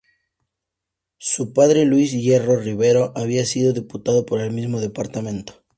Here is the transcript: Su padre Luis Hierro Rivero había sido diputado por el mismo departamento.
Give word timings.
Su 1.19 1.53
padre 1.53 1.85
Luis 1.85 2.11
Hierro 2.11 2.59
Rivero 2.59 3.13
había 3.15 3.45
sido 3.45 3.71
diputado 3.71 4.25
por 4.25 4.41
el 4.41 4.49
mismo 4.51 4.79
departamento. 4.79 5.61